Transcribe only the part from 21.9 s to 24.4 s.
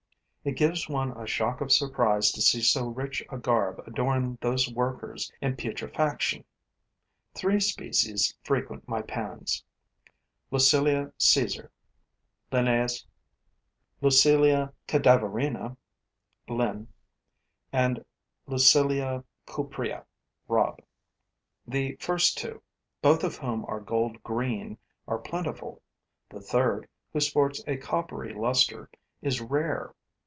first two, both of whom are gold